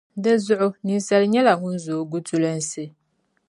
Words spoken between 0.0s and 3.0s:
Dinzuɣu, ninsala nyɛla ŋun zooi gutulunsi.